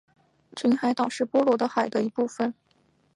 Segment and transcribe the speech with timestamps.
[0.55, 2.55] 群岛海是波罗的海的一部份。